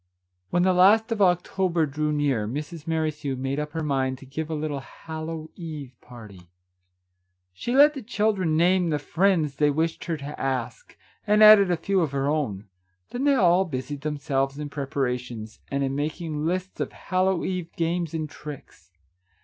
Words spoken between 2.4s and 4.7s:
Mrs. Merrithew made up her mind to give a